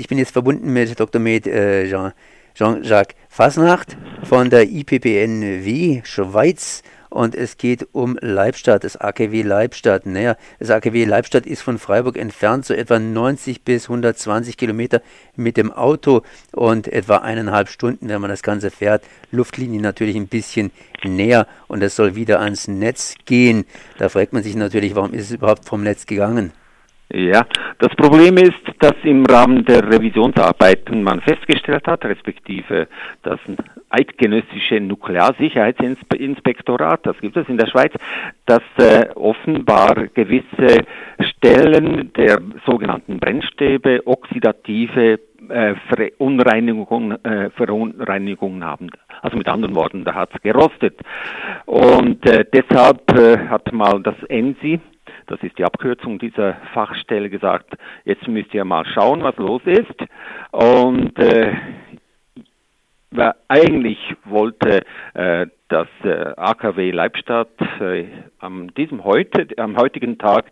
Ich 0.00 0.08
bin 0.08 0.16
jetzt 0.16 0.32
verbunden 0.32 0.72
mit 0.72 0.98
Dr. 0.98 1.20
Med 1.20 1.46
äh, 1.46 1.86
Jean, 1.86 2.14
Jean-Jacques 2.54 3.14
Fasnacht 3.28 3.98
von 4.22 4.48
der 4.48 4.62
IPPNW 4.62 6.00
Schweiz 6.04 6.82
und 7.10 7.34
es 7.34 7.58
geht 7.58 7.86
um 7.92 8.16
Leibstadt, 8.22 8.84
das 8.84 8.96
AKW 8.96 9.42
Leibstadt. 9.42 10.06
Naja, 10.06 10.36
das 10.58 10.70
AKW 10.70 11.04
Leibstadt 11.04 11.44
ist 11.44 11.60
von 11.60 11.78
Freiburg 11.78 12.16
entfernt, 12.16 12.64
so 12.64 12.72
etwa 12.72 12.98
90 12.98 13.62
bis 13.62 13.90
120 13.90 14.56
Kilometer 14.56 15.02
mit 15.36 15.58
dem 15.58 15.70
Auto 15.70 16.22
und 16.52 16.88
etwa 16.88 17.18
eineinhalb 17.18 17.68
Stunden, 17.68 18.08
wenn 18.08 18.22
man 18.22 18.30
das 18.30 18.42
Ganze 18.42 18.70
fährt. 18.70 19.04
Luftlinie 19.30 19.82
natürlich 19.82 20.16
ein 20.16 20.28
bisschen 20.28 20.70
näher 21.04 21.46
und 21.68 21.82
es 21.82 21.94
soll 21.94 22.14
wieder 22.14 22.40
ans 22.40 22.68
Netz 22.68 23.16
gehen. 23.26 23.66
Da 23.98 24.08
fragt 24.08 24.32
man 24.32 24.42
sich 24.42 24.56
natürlich, 24.56 24.94
warum 24.94 25.12
ist 25.12 25.24
es 25.24 25.32
überhaupt 25.32 25.66
vom 25.66 25.82
Netz 25.82 26.06
gegangen? 26.06 26.52
Ja, 27.12 27.44
das 27.78 27.92
Problem 27.96 28.36
ist, 28.36 28.62
dass 28.78 28.94
im 29.02 29.26
Rahmen 29.26 29.64
der 29.64 29.82
Revisionsarbeiten 29.82 31.02
man 31.02 31.20
festgestellt 31.20 31.88
hat, 31.88 32.04
respektive 32.04 32.86
das 33.24 33.40
eidgenössische 33.88 34.78
Nuklearsicherheitsinspektorat, 34.80 37.04
das 37.04 37.18
gibt 37.18 37.36
es 37.36 37.48
in 37.48 37.56
der 37.56 37.66
Schweiz, 37.66 37.92
dass 38.46 38.62
äh, 38.78 39.08
offenbar 39.16 40.06
gewisse 40.14 40.84
Stellen 41.18 42.12
der 42.12 42.40
sogenannten 42.64 43.18
Brennstäbe 43.18 44.06
oxidative 44.06 45.18
äh, 45.48 45.74
Verunreinigungen, 45.88 47.24
äh, 47.24 47.50
Verunreinigungen 47.50 48.62
haben. 48.62 48.88
Also 49.20 49.36
mit 49.36 49.48
anderen 49.48 49.74
Worten, 49.74 50.04
da 50.04 50.14
hat 50.14 50.30
es 50.32 50.40
gerostet. 50.42 50.96
Und 51.66 52.24
äh, 52.24 52.44
deshalb 52.52 53.10
äh, 53.18 53.48
hat 53.48 53.72
mal 53.72 54.00
das 54.00 54.14
ENSI, 54.28 54.78
das 55.26 55.42
ist 55.42 55.58
die 55.58 55.64
Abkürzung 55.64 56.18
dieser 56.18 56.54
Fachstelle, 56.72 57.30
gesagt, 57.30 57.74
jetzt 58.04 58.26
müsst 58.28 58.52
ihr 58.54 58.64
mal 58.64 58.84
schauen, 58.86 59.22
was 59.22 59.36
los 59.36 59.62
ist. 59.64 59.94
Und 60.50 61.18
äh, 61.18 61.54
eigentlich 63.48 63.98
wollte 64.24 64.82
äh, 65.14 65.46
das 65.68 65.88
äh, 66.04 66.32
AKW 66.36 66.90
Leibstadt 66.90 67.48
äh, 67.80 68.06
am 68.38 68.72
diesem 68.74 69.04
heute, 69.04 69.46
am 69.56 69.76
heutigen 69.76 70.18
Tag 70.18 70.46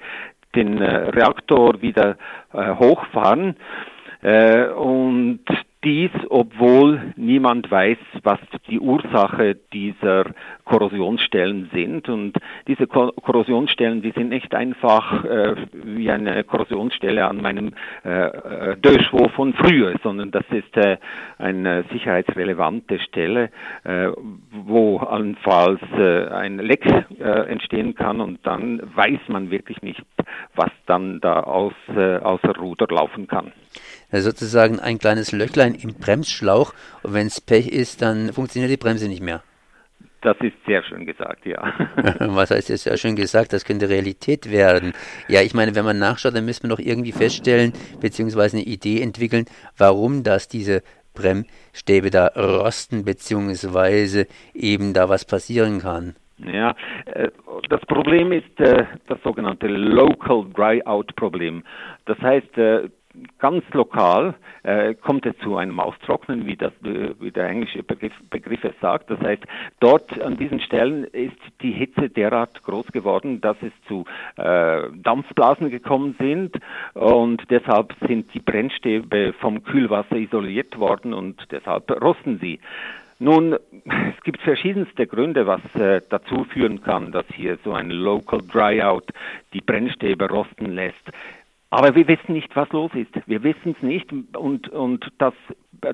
den 0.54 0.80
äh, 0.80 1.08
Reaktor 1.10 1.82
wieder 1.82 2.16
äh, 2.52 2.74
hochfahren. 2.74 3.56
Äh, 4.22 4.69
und 4.69 5.41
dies, 5.89 6.11
obwohl 6.28 7.14
niemand 7.17 7.70
weiß, 7.70 7.97
was 8.22 8.39
die 8.69 8.78
Ursache 8.78 9.56
dieser 9.72 10.27
Korrosionsstellen 10.67 11.70
sind. 11.72 12.11
Und 12.11 12.34
diese 12.67 12.86
Korrosionsstellen, 12.86 14.03
die 14.03 14.11
sind 14.11 14.28
nicht 14.28 14.55
einfach 14.55 15.25
äh, 15.25 15.56
wie 15.72 16.11
eine 16.11 16.44
Korrosionsstelle 16.44 17.27
an 17.27 17.41
meinem 17.41 17.72
äh, 18.05 18.11
äh 18.11 18.77
Döschwo 18.77 19.28
von 19.31 19.55
früher, 19.55 19.94
sondern 20.03 20.31
das 20.31 20.44
ist 20.50 20.77
äh, 20.77 20.98
eine 21.39 21.84
sicherheitsrelevante 21.91 22.98
Stelle, 22.98 23.48
äh, 23.84 24.09
wo 24.50 24.98
allenfalls 24.98 25.81
äh, 25.97 26.28
ein 26.28 26.59
Leck 26.59 26.84
äh, 27.19 27.22
entstehen 27.48 27.94
kann 27.94 28.20
und 28.20 28.47
dann 28.47 28.83
weiß 28.94 29.20
man 29.28 29.50
wirklich 29.50 29.81
nicht, 29.81 30.03
was 30.55 30.70
dann 30.84 31.20
da 31.20 31.41
aus, 31.44 31.72
außer 31.89 32.59
Ruder 32.59 32.86
laufen 32.91 33.27
kann 33.27 33.53
sozusagen 34.10 34.80
ein 34.80 34.98
kleines 34.98 35.32
Löchlein 35.32 35.74
im 35.74 35.94
Bremsschlauch 35.94 36.74
und 37.02 37.14
wenn 37.14 37.26
es 37.26 37.40
Pech 37.40 37.68
ist, 37.68 38.02
dann 38.02 38.32
funktioniert 38.32 38.70
die 38.70 38.76
Bremse 38.76 39.08
nicht 39.08 39.22
mehr. 39.22 39.42
Das 40.20 40.36
ist 40.40 40.54
sehr 40.66 40.82
schön 40.82 41.06
gesagt, 41.06 41.46
ja. 41.46 41.72
Was 42.18 42.50
heißt 42.50 42.70
jetzt 42.70 42.84
sehr 42.84 42.96
schön 42.96 43.14
gesagt? 43.14 43.52
Das 43.52 43.64
könnte 43.64 43.88
Realität 43.88 44.50
werden. 44.50 44.92
Ja, 45.28 45.42
ich 45.42 45.54
meine, 45.54 45.76
wenn 45.76 45.84
man 45.84 45.98
nachschaut, 45.98 46.34
dann 46.34 46.44
müssen 46.44 46.64
wir 46.64 46.70
doch 46.74 46.80
irgendwie 46.80 47.12
feststellen, 47.12 47.72
beziehungsweise 48.00 48.56
eine 48.56 48.66
Idee 48.66 49.00
entwickeln, 49.00 49.44
warum 49.76 50.24
das 50.24 50.48
diese 50.48 50.82
Bremsstäbe 51.14 52.10
da 52.10 52.28
rosten, 52.28 53.04
beziehungsweise 53.04 54.26
eben 54.54 54.92
da 54.92 55.08
was 55.08 55.24
passieren 55.24 55.80
kann. 55.80 56.16
Ja, 56.38 56.74
äh, 57.06 57.30
das 57.68 57.80
Problem 57.86 58.32
ist 58.32 58.60
äh, 58.60 58.86
das 59.08 59.18
sogenannte 59.22 59.66
Local 59.66 60.47
Dry-Out-Problem. 60.54 61.64
Das 62.06 62.18
heißt, 62.18 62.56
äh, 62.58 62.88
ganz 63.38 63.64
lokal 63.72 64.34
äh, 64.62 64.94
kommt 64.94 65.26
es 65.26 65.36
zu 65.38 65.56
einem 65.56 65.80
Austrocknen, 65.80 66.46
wie, 66.46 66.56
das, 66.56 66.72
äh, 66.84 67.14
wie 67.20 67.30
der 67.30 67.48
englische 67.48 67.82
Begriff, 67.82 68.12
Begriff 68.30 68.62
es 68.64 68.74
sagt. 68.80 69.10
Das 69.10 69.20
heißt, 69.20 69.42
dort 69.80 70.20
an 70.20 70.36
diesen 70.36 70.60
Stellen 70.60 71.04
ist 71.04 71.36
die 71.62 71.72
Hitze 71.72 72.08
derart 72.08 72.62
groß 72.62 72.86
geworden, 72.88 73.40
dass 73.40 73.56
es 73.62 73.72
zu 73.86 74.04
äh, 74.36 74.82
Dampfblasen 74.94 75.70
gekommen 75.70 76.16
sind 76.18 76.58
und 76.94 77.42
deshalb 77.50 77.94
sind 78.06 78.32
die 78.34 78.40
Brennstäbe 78.40 79.34
vom 79.40 79.62
Kühlwasser 79.62 80.16
isoliert 80.16 80.78
worden 80.78 81.14
und 81.14 81.46
deshalb 81.50 81.90
rosten 82.02 82.38
sie. 82.40 82.60
Nun, 83.20 83.54
es 83.84 84.22
gibt 84.22 84.40
verschiedenste 84.42 85.06
Gründe, 85.08 85.46
was 85.46 85.60
äh, 85.74 86.00
dazu 86.08 86.44
führen 86.44 86.82
kann, 86.82 87.10
dass 87.10 87.26
hier 87.34 87.58
so 87.64 87.72
ein 87.72 87.90
Local 87.90 88.40
Dryout 88.40 89.06
die 89.52 89.60
Brennstäbe 89.60 90.28
rosten 90.28 90.66
lässt. 90.66 91.10
Aber 91.70 91.94
wir 91.94 92.08
wissen 92.08 92.32
nicht, 92.32 92.54
was 92.56 92.70
los 92.70 92.90
ist. 92.94 93.10
Wir 93.26 93.42
wissen 93.42 93.74
es 93.76 93.82
nicht 93.82 94.10
und, 94.34 94.68
und 94.70 95.06
das, 95.18 95.34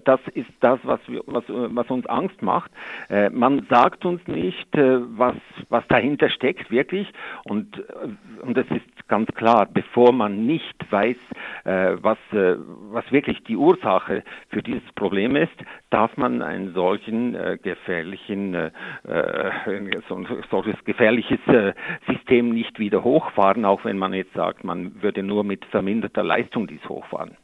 das 0.04 0.20
ist 0.34 0.50
das, 0.60 0.78
was, 0.84 1.00
wir, 1.08 1.22
was, 1.26 1.42
was 1.48 1.90
uns 1.90 2.06
Angst 2.06 2.40
macht. 2.42 2.70
Äh, 3.10 3.30
man 3.30 3.66
sagt 3.68 4.04
uns 4.04 4.24
nicht, 4.28 4.72
äh, 4.76 5.00
was, 5.18 5.34
was 5.70 5.84
dahinter 5.88 6.30
steckt 6.30 6.70
wirklich 6.70 7.12
und, 7.44 7.78
äh, 7.78 8.42
und 8.42 8.56
es 8.56 8.70
ist 8.70 9.08
ganz 9.08 9.28
klar, 9.34 9.66
bevor 9.72 10.12
man 10.12 10.46
nicht 10.46 10.76
weiß, 10.90 11.16
äh, 11.64 11.96
was, 12.00 12.18
äh, 12.32 12.56
was 12.90 13.10
wirklich 13.10 13.42
die 13.44 13.56
Ursache 13.56 14.22
für 14.50 14.62
dieses 14.62 14.90
Problem 14.94 15.34
ist, 15.34 15.52
darf 15.90 16.16
man 16.16 16.40
einen 16.40 16.72
solchen 16.72 17.34
äh, 17.34 17.58
gefährlichen, 17.60 18.54
äh, 18.54 18.70
äh 19.06 20.00
so 20.08 20.16
ein 20.16 20.26
solches 20.50 20.82
gefährliches 20.84 21.40
äh, 21.48 21.72
System 22.06 22.50
nicht 22.50 22.78
wieder 22.78 23.02
hochfahren, 23.02 23.64
auch 23.64 23.84
wenn 23.84 23.98
man 23.98 24.14
jetzt 24.14 24.34
sagt, 24.34 24.64
man 24.64 25.02
würde 25.02 25.22
nur 25.22 25.44
mit 25.44 25.63
verminderter 25.70 26.22
Leistung 26.22 26.66
dies 26.66 26.84
hochfahren. 26.88 27.36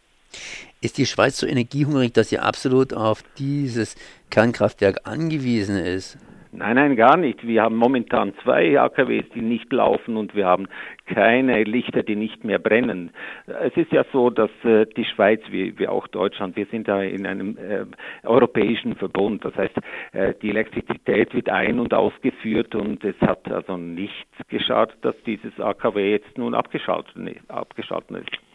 Ist 0.81 0.98
die 0.98 1.06
Schweiz 1.06 1.38
so 1.38 1.47
energiehungrig, 1.47 2.12
dass 2.12 2.31
sie 2.31 2.38
absolut 2.38 2.94
auf 2.94 3.22
dieses 3.38 3.97
Kernkraftwerk 4.31 5.00
angewiesen 5.04 5.76
ist? 5.76 6.19
Nein, 6.53 6.75
nein, 6.75 6.97
gar 6.97 7.16
nicht. 7.16 7.47
Wir 7.47 7.62
haben 7.62 7.77
momentan 7.77 8.34
zwei 8.43 8.78
AKWs, 8.81 9.25
die 9.34 9.41
nicht 9.41 9.72
laufen 9.72 10.16
und 10.16 10.34
wir 10.34 10.47
haben 10.47 10.66
keine 11.06 11.62
Lichter, 11.62 12.03
die 12.03 12.16
nicht 12.16 12.43
mehr 12.44 12.59
brennen. 12.59 13.12
Es 13.47 13.77
ist 13.77 13.93
ja 13.93 14.05
so, 14.12 14.31
dass 14.31 14.50
äh, 14.65 14.87
die 14.97 15.05
Schweiz, 15.05 15.41
wie, 15.50 15.78
wie 15.78 15.87
auch 15.87 16.09
Deutschland, 16.09 16.56
wir 16.56 16.66
sind 16.66 16.89
da 16.89 17.03
in 17.03 17.25
einem 17.25 17.56
äh, 17.56 17.87
europäischen 18.27 18.97
Verbund. 18.97 19.44
Das 19.44 19.55
heißt, 19.55 19.77
äh, 20.12 20.34
die 20.43 20.50
Elektrizität 20.50 21.34
wird 21.34 21.49
ein- 21.49 21.78
und 21.78 21.94
ausgeführt 21.94 22.75
und 22.75 23.05
es 23.05 23.21
hat 23.21 23.49
also 23.50 23.77
nichts 23.77 24.16
geschadet, 24.49 24.97
dass 25.03 25.15
dieses 25.25 25.59
AKW 25.60 26.10
jetzt 26.10 26.37
nun 26.37 26.55
abgeschaltet, 26.55 27.15
abgeschaltet 27.49 28.27
ist. 28.27 28.50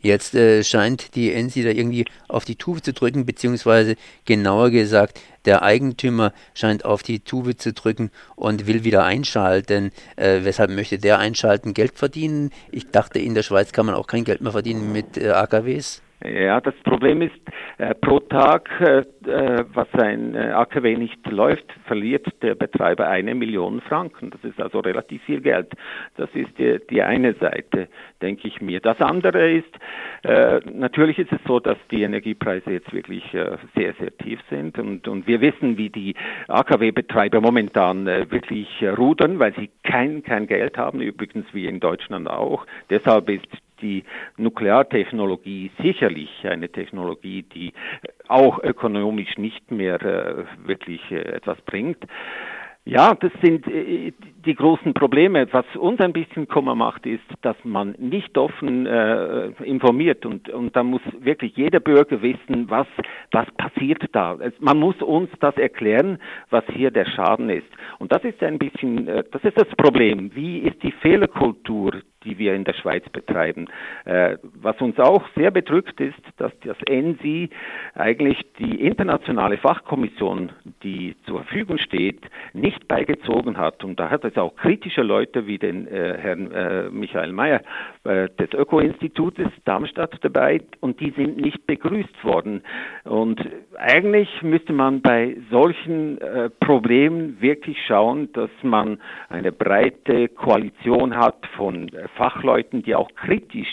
Jetzt 0.00 0.34
äh, 0.34 0.64
scheint 0.64 1.14
die 1.14 1.32
NC 1.32 1.62
da 1.62 1.70
irgendwie 1.70 2.06
auf 2.28 2.44
die 2.44 2.56
Tube 2.56 2.82
zu 2.82 2.92
drücken, 2.92 3.24
beziehungsweise 3.24 3.96
genauer 4.24 4.70
gesagt, 4.70 5.20
der 5.44 5.62
Eigentümer 5.62 6.32
scheint 6.54 6.84
auf 6.84 7.02
die 7.02 7.20
Tube 7.20 7.56
zu 7.58 7.72
drücken 7.72 8.10
und 8.34 8.66
will 8.66 8.84
wieder 8.84 9.04
einschalten. 9.04 9.92
Äh, 10.16 10.40
weshalb 10.42 10.70
möchte 10.70 10.98
der 10.98 11.18
einschalten? 11.18 11.74
Geld 11.74 11.96
verdienen? 11.96 12.50
Ich 12.70 12.90
dachte, 12.90 13.18
in 13.18 13.34
der 13.34 13.42
Schweiz 13.42 13.72
kann 13.72 13.86
man 13.86 13.94
auch 13.94 14.06
kein 14.06 14.24
Geld 14.24 14.40
mehr 14.40 14.52
verdienen 14.52 14.92
mit 14.92 15.16
äh, 15.16 15.30
AKWs. 15.30 16.02
Ja, 16.24 16.60
das 16.60 16.74
Problem 16.84 17.22
ist, 17.22 17.40
äh, 17.78 17.94
pro 17.94 18.20
Tag, 18.20 18.70
äh, 18.80 18.98
äh 19.28 19.64
was 19.72 19.88
ein 19.94 20.34
äh, 20.34 20.52
AKW 20.52 20.96
nicht 20.96 21.26
läuft, 21.28 21.64
verliert 21.86 22.26
der 22.42 22.54
Betreiber 22.54 23.08
eine 23.08 23.34
Million 23.34 23.80
Franken. 23.80 24.30
Das 24.30 24.44
ist 24.44 24.60
also 24.60 24.80
relativ 24.80 25.22
viel 25.24 25.40
Geld. 25.40 25.72
Das 26.16 26.28
ist 26.34 26.56
die, 26.58 26.78
die 26.90 27.02
eine 27.02 27.34
Seite, 27.34 27.88
denke 28.20 28.46
ich 28.46 28.60
mir. 28.60 28.80
Das 28.80 29.00
andere 29.00 29.52
ist, 29.52 29.74
äh, 30.22 30.60
natürlich 30.72 31.18
ist 31.18 31.32
es 31.32 31.40
so, 31.46 31.58
dass 31.58 31.78
die 31.90 32.02
Energiepreise 32.02 32.70
jetzt 32.70 32.92
wirklich 32.92 33.34
äh, 33.34 33.56
sehr, 33.74 33.94
sehr 33.94 34.16
tief 34.18 34.40
sind 34.48 34.78
und, 34.78 35.08
und 35.08 35.26
wir 35.26 35.40
wissen, 35.40 35.76
wie 35.76 35.90
die 35.90 36.14
AKW-Betreiber 36.48 37.40
momentan 37.40 38.06
wirklich 38.06 38.68
rudern, 38.96 39.38
weil 39.38 39.54
sie 39.54 39.70
kein, 39.82 40.22
kein 40.22 40.46
Geld 40.46 40.76
haben, 40.78 41.00
übrigens 41.00 41.46
wie 41.52 41.66
in 41.66 41.80
Deutschland 41.80 42.28
auch. 42.28 42.66
Deshalb 42.90 43.28
ist 43.28 43.46
die 43.82 44.04
Nukleartechnologie 44.36 45.70
sicherlich 45.82 46.30
eine 46.44 46.68
Technologie, 46.68 47.42
die 47.42 47.72
auch 48.28 48.62
ökonomisch 48.62 49.36
nicht 49.36 49.70
mehr 49.70 50.00
äh, 50.02 50.44
wirklich 50.66 51.00
äh, 51.10 51.20
etwas 51.20 51.60
bringt. 51.62 51.98
Ja, 52.84 53.14
das 53.14 53.30
sind 53.40 53.66
äh, 53.68 54.12
die 54.44 54.54
großen 54.56 54.92
Probleme. 54.92 55.46
Was 55.52 55.64
uns 55.76 56.00
ein 56.00 56.12
bisschen 56.12 56.48
Kummer 56.48 56.74
macht, 56.74 57.06
ist, 57.06 57.22
dass 57.42 57.56
man 57.62 57.94
nicht 57.98 58.36
offen 58.36 58.86
äh, 58.86 59.48
informiert 59.62 60.26
und, 60.26 60.48
und 60.48 60.74
da 60.74 60.82
muss 60.82 61.02
wirklich 61.20 61.56
jeder 61.56 61.78
Bürger 61.78 62.22
wissen, 62.22 62.68
was, 62.68 62.88
was 63.30 63.46
passiert 63.56 64.02
da. 64.12 64.36
Man 64.58 64.78
muss 64.78 65.00
uns 65.00 65.30
das 65.38 65.56
erklären, 65.58 66.18
was 66.50 66.64
hier 66.74 66.90
der 66.90 67.04
Schaden 67.06 67.50
ist. 67.50 67.68
Und 68.00 68.10
das 68.10 68.24
ist 68.24 68.42
ein 68.42 68.58
bisschen, 68.58 69.06
das 69.06 69.44
ist 69.44 69.56
das 69.56 69.68
Problem. 69.76 70.34
Wie 70.34 70.58
ist 70.58 70.82
die 70.82 70.92
Fehlerkultur 70.92 72.00
die 72.24 72.38
wir 72.38 72.54
in 72.54 72.64
der 72.64 72.74
Schweiz 72.74 73.08
betreiben. 73.10 73.68
Äh, 74.04 74.38
was 74.54 74.80
uns 74.80 74.98
auch 74.98 75.24
sehr 75.36 75.50
bedrückt 75.50 76.00
ist, 76.00 76.20
dass 76.36 76.52
das 76.64 76.76
ENSI 76.86 77.50
eigentlich 77.94 78.38
die 78.58 78.84
internationale 78.84 79.58
Fachkommission, 79.58 80.52
die 80.82 81.16
zur 81.26 81.44
Verfügung 81.44 81.78
steht, 81.78 82.20
nicht 82.52 82.88
beigezogen 82.88 83.56
hat. 83.56 83.84
Und 83.84 83.98
da 83.98 84.10
hat 84.10 84.24
es 84.24 84.36
auch 84.36 84.54
kritische 84.56 85.02
Leute 85.02 85.46
wie 85.46 85.58
den 85.58 85.86
äh, 85.86 86.18
Herrn 86.18 86.50
äh, 86.52 86.90
Michael 86.90 87.32
Mayer 87.32 87.62
äh, 88.04 88.28
des 88.38 88.52
Öko-Institutes 88.52 89.48
Darmstadt 89.64 90.18
dabei 90.22 90.60
und 90.80 91.00
die 91.00 91.10
sind 91.10 91.36
nicht 91.36 91.66
begrüßt 91.66 92.24
worden. 92.24 92.62
Und 93.04 93.40
eigentlich 93.76 94.42
müsste 94.42 94.72
man 94.72 95.00
bei 95.00 95.36
solchen 95.50 96.20
äh, 96.20 96.50
Problemen 96.50 97.40
wirklich 97.40 97.78
schauen, 97.86 98.32
dass 98.32 98.50
man 98.62 98.98
eine 99.28 99.52
breite 99.52 100.28
Koalition 100.28 101.16
hat 101.16 101.46
von 101.56 101.88
äh, 101.88 102.08
Fachleuten, 102.16 102.82
die 102.82 102.94
auch 102.94 103.10
kritisch 103.14 103.72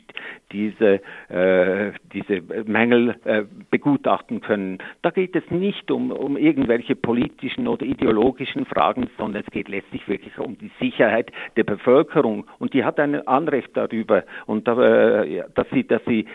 diese, 0.52 1.02
äh, 1.30 1.92
diese 2.14 2.42
Mängel 2.66 3.16
äh, 3.26 3.44
begutachten 3.70 4.42
können. 4.42 4.80
Da 5.02 5.12
geht 5.12 5.36
es 5.36 5.44
nicht 5.52 5.92
um, 5.92 6.12
um 6.12 6.38
irgendwelche 6.38 6.96
politischen 6.96 7.68
oder 7.68 7.86
ideologischen 7.86 8.66
Fragen, 8.66 9.10
sondern 9.18 9.44
es 9.46 9.52
geht 9.52 9.70
letztlich 9.70 10.08
wirklich 10.08 10.38
um 10.40 10.58
die 10.58 10.72
Sicherheit 10.80 11.32
der 11.56 11.64
Bevölkerung. 11.64 12.46
Und 12.58 12.74
die 12.74 12.84
hat 12.84 13.00
ein 13.00 13.28
Anrecht 13.28 13.70
darüber, 13.74 14.24
und 14.46 14.68
äh, 14.68 15.44
dass, 15.54 15.68
sie, 15.72 15.86
dass 15.86 16.04
sie 16.06 16.26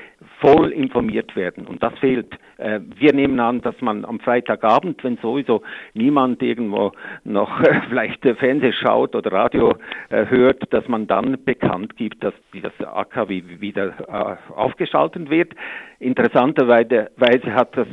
voll 0.40 0.70
informiert 0.70 1.34
werden. 1.36 1.66
Und 1.66 1.82
das 1.82 1.98
fehlt. 1.98 2.38
Äh, 2.58 2.80
wir 2.96 3.12
nehmen 3.12 3.40
an, 3.40 3.60
dass 3.60 3.80
man 3.80 4.04
am 4.04 4.20
Freitagabend, 4.20 5.02
wenn 5.04 5.16
sowieso 5.18 5.62
niemand 5.94 6.42
irgendwo 6.42 6.92
noch 7.24 7.60
äh, 7.60 7.80
vielleicht 7.88 8.22
Fernseh 8.22 8.72
schaut 8.72 9.14
oder 9.14 9.32
Radio 9.32 9.74
äh, 10.10 10.26
hört, 10.26 10.72
dass 10.72 10.86
man 10.88 11.06
dann 11.06 11.42
bekannt 11.44 11.96
gibt, 11.96 12.22
dass 12.22 12.34
das 12.62 12.86
AKW 12.86 13.42
wieder 13.60 14.38
aufgeschaltet 14.54 15.30
wird. 15.30 15.54
Interessanterweise 15.98 17.08
hat 17.54 17.76
das 17.76 17.88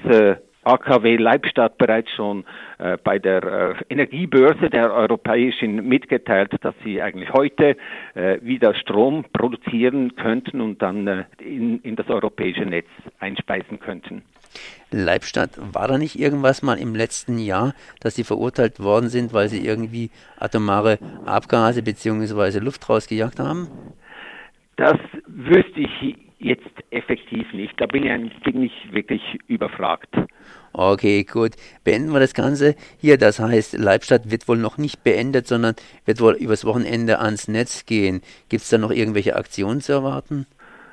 AKW 0.63 1.17
Leibstadt 1.17 1.77
bereits 1.77 2.11
schon 2.11 2.45
äh, 2.77 2.97
bei 3.03 3.17
der 3.17 3.43
äh, 3.43 3.75
Energiebörse 3.89 4.69
der 4.69 4.93
europäischen 4.93 5.87
mitgeteilt, 5.87 6.53
dass 6.61 6.75
sie 6.83 7.01
eigentlich 7.01 7.33
heute 7.33 7.77
äh, 8.13 8.37
wieder 8.41 8.75
Strom 8.75 9.25
produzieren 9.33 10.15
könnten 10.15 10.61
und 10.61 10.81
dann 10.81 11.25
in, 11.39 11.79
in 11.81 11.95
das 11.95 12.09
europäische 12.09 12.65
Netz 12.65 12.87
einspeisen 13.19 13.79
könnten. 13.79 14.21
Leibstadt, 14.91 15.51
war 15.73 15.87
da 15.87 15.97
nicht 15.97 16.19
irgendwas 16.19 16.61
mal 16.61 16.77
im 16.77 16.95
letzten 16.95 17.37
Jahr, 17.37 17.73
dass 17.99 18.15
sie 18.15 18.23
verurteilt 18.23 18.79
worden 18.79 19.09
sind, 19.09 19.33
weil 19.33 19.47
sie 19.47 19.65
irgendwie 19.65 20.11
atomare 20.37 20.99
Abgase 21.25 21.81
bzw. 21.81 22.59
Luft 22.59 22.89
rausgejagt 22.89 23.39
haben? 23.39 23.67
Das 24.75 24.97
wüsste 25.27 25.81
ich 25.81 26.17
jetzt 26.41 26.65
effektiv 26.89 27.53
nicht. 27.53 27.79
Da 27.79 27.85
bin 27.85 28.03
ich, 28.03 28.39
bin 28.43 28.63
ich 28.63 28.73
wirklich 28.91 29.21
überfragt. 29.47 30.09
Okay, 30.73 31.23
gut. 31.23 31.51
Beenden 31.83 32.11
wir 32.11 32.19
das 32.19 32.33
Ganze 32.33 32.75
hier. 32.99 33.17
Das 33.17 33.39
heißt, 33.39 33.77
Leibstadt 33.77 34.31
wird 34.31 34.47
wohl 34.47 34.57
noch 34.57 34.77
nicht 34.77 35.03
beendet, 35.03 35.47
sondern 35.47 35.75
wird 36.05 36.21
wohl 36.21 36.33
übers 36.33 36.65
Wochenende 36.65 37.19
ans 37.19 37.47
Netz 37.47 37.85
gehen. 37.85 38.21
Gibt 38.49 38.63
es 38.63 38.69
da 38.69 38.77
noch 38.77 38.91
irgendwelche 38.91 39.35
Aktionen 39.35 39.81
zu 39.81 39.93
erwarten? 39.93 40.47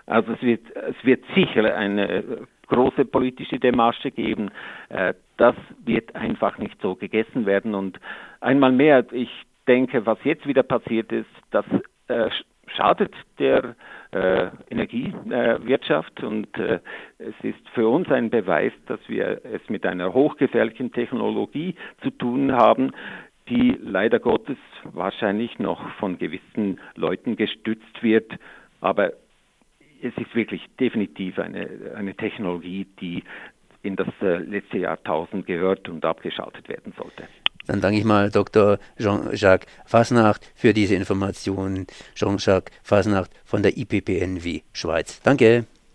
Also 0.07 0.33
es 0.33 0.43
wird, 0.43 0.63
es 0.75 0.97
wird 1.05 1.23
sicher 1.35 1.75
eine 1.75 2.47
große 2.69 3.05
politische 3.05 3.59
Demarche 3.59 4.11
geben. 4.11 4.51
Äh, 4.89 5.15
das 5.37 5.57
wird 5.85 6.15
einfach 6.15 6.59
nicht 6.59 6.81
so 6.81 6.95
gegessen 6.95 7.47
werden. 7.47 7.75
Und 7.75 7.99
einmal 8.41 8.73
mehr, 8.73 9.05
ich 9.13 9.31
denke, 9.67 10.07
was 10.07 10.19
jetzt 10.25 10.47
wieder 10.47 10.63
passiert 10.63 11.13
ist, 11.13 11.29
das 11.51 11.65
äh, 12.09 12.31
schadet 12.77 13.15
der 13.39 13.75
äh, 14.13 14.49
Energiewirtschaft 14.71 16.23
und 16.23 16.49
es 16.59 17.35
ist 17.43 17.69
für 17.75 17.89
uns 17.89 18.11
ein 18.11 18.31
Beweis, 18.31 18.73
dass 18.87 19.01
wir 19.07 19.41
es 19.45 19.67
mit 19.69 19.87
einer 19.87 20.13
hochgefährlichen 20.13 20.93
Technologie 20.93 21.75
zu 22.03 22.11
tun 22.11 22.53
haben, 22.53 22.93
die 23.49 23.79
leider 23.83 24.19
Gottes 24.19 24.59
wahrscheinlich 24.85 25.59
noch 25.59 25.89
von 25.95 26.19
gewissen 26.19 26.79
Leuten 26.95 27.37
gestützt 27.37 28.03
wird, 28.03 28.33
aber 28.81 29.13
es 30.03 30.17
ist 30.17 30.35
wirklich 30.35 30.65
definitiv 30.79 31.39
eine, 31.39 31.93
eine 31.97 32.15
Technologie, 32.15 32.87
die 33.01 33.25
in 33.83 33.97
das 33.97 34.09
äh, 34.21 34.39
letzte 34.39 34.79
Jahrtausend 34.79 35.47
gehört 35.47 35.89
und 35.89 36.05
abgeschaltet 36.05 36.69
werden 36.69 36.93
sollte. 36.97 37.29
Dann 37.67 37.81
danke 37.81 37.99
ich 37.99 38.05
mal 38.05 38.31
Dr. 38.31 38.79
Jean-Jacques 38.99 39.69
Fasnacht 39.85 40.51
für 40.55 40.73
diese 40.73 40.95
Informationen. 40.95 41.87
Jean-Jacques 42.15 42.73
Fasnacht 42.83 43.31
von 43.45 43.63
der 43.63 43.77
IPPNW 43.77 44.63
Schweiz. 44.73 45.21
Danke. 45.23 45.67